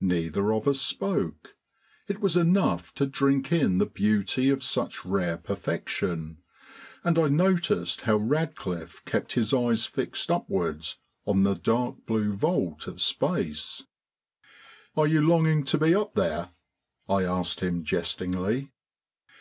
Neither 0.00 0.52
of 0.52 0.66
us 0.66 0.80
spoke; 0.80 1.54
it 2.08 2.18
was 2.18 2.36
enough 2.36 2.92
to 2.94 3.06
drink 3.06 3.52
in 3.52 3.78
the 3.78 3.86
beauty 3.86 4.50
of 4.50 4.60
such 4.60 5.04
rare 5.04 5.36
perfection, 5.36 6.38
and 7.04 7.16
I 7.16 7.28
noticed 7.28 8.00
how 8.00 8.16
Radcliffe 8.16 9.04
kept 9.04 9.34
his 9.34 9.54
eyes 9.54 9.86
fixed 9.86 10.32
upwards 10.32 10.98
on 11.26 11.44
the 11.44 11.54
dark 11.54 12.04
blue 12.06 12.32
vault 12.32 12.88
of 12.88 13.00
space. 13.00 13.84
"Are 14.96 15.06
you 15.06 15.22
longing 15.24 15.62
to 15.66 15.78
be 15.78 15.94
up 15.94 16.14
there?" 16.14 16.50
I 17.08 17.22
asked 17.22 17.60
him 17.60 17.84
jestingly. 17.84 18.72